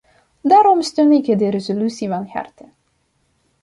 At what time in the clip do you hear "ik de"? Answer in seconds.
1.11-1.49